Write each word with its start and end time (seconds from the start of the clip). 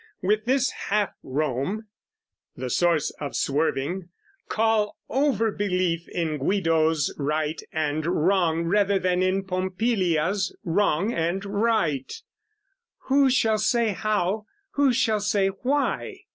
With 0.23 0.45
this 0.45 0.71
Half 0.71 1.11
Rome, 1.21 1.83
the 2.55 2.71
source 2.71 3.11
of 3.19 3.35
swerving, 3.35 4.09
call 4.49 4.97
Over 5.09 5.51
belief 5.51 6.09
in 6.09 6.39
Guido's 6.39 7.13
right 7.19 7.61
and 7.71 8.03
wrong 8.07 8.63
Rather 8.63 8.97
than 8.97 9.21
in 9.21 9.43
Pompilia's 9.43 10.57
wrong 10.63 11.13
and 11.13 11.45
right: 11.45 12.11
Who 13.09 13.29
shall 13.29 13.59
say 13.59 13.89
how, 13.89 14.45
who 14.71 14.91
shall 14.91 15.19
say 15.19 15.49
why? 15.49 16.21